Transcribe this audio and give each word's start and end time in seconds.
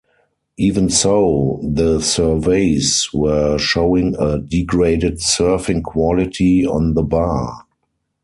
Even 0.57 0.89
so, 0.89 1.59
the 1.61 2.01
surveys 2.01 3.07
were 3.13 3.59
showing 3.59 4.15
a 4.17 4.39
degraded 4.39 5.19
surfing 5.19 5.83
quality 5.83 6.65
on 6.65 6.95
the 6.95 7.03
Bar. 7.03 7.67